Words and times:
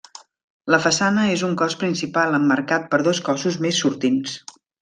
La 0.75 0.79
façana 0.85 1.25
és 1.33 1.43
un 1.49 1.53
cos 1.61 1.77
principal 1.83 2.39
emmarcat 2.39 2.91
per 2.95 3.03
dos 3.11 3.23
cossos 3.31 3.63
més 3.67 3.83
sortints. 3.85 4.39